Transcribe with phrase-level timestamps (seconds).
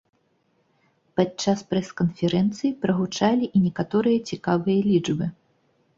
[1.19, 5.25] Падчас прэс-канферэнцыі прагучалі і некаторыя цікавыя лічбы.